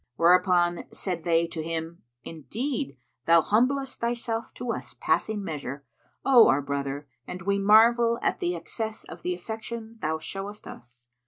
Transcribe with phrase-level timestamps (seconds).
[0.15, 5.85] Whereupon said they to him, "Indeed, thou humblest thyself to us passing measure,
[6.25, 11.07] O our brother, and we marvel at the excess of the affection thou showest us.